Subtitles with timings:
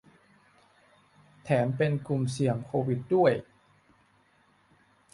[1.43, 3.33] แถมเป็นกลุ่มเสี่ยงโควิดด้วย